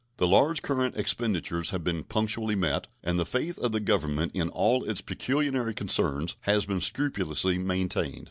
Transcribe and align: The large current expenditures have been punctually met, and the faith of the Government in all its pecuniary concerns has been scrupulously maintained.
The 0.17 0.25
large 0.25 0.63
current 0.63 0.95
expenditures 0.97 1.69
have 1.69 1.83
been 1.83 2.03
punctually 2.03 2.55
met, 2.55 2.87
and 3.03 3.19
the 3.19 3.23
faith 3.23 3.59
of 3.59 3.71
the 3.71 3.79
Government 3.79 4.31
in 4.33 4.49
all 4.49 4.83
its 4.83 4.99
pecuniary 4.99 5.75
concerns 5.75 6.37
has 6.39 6.65
been 6.65 6.81
scrupulously 6.81 7.59
maintained. 7.59 8.17